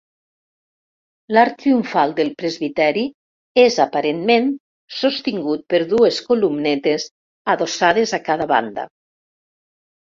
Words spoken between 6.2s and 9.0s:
columnetes adossades a cada banda.